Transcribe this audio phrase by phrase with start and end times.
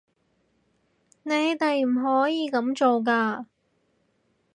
[1.21, 3.45] 你哋唔可以噉做㗎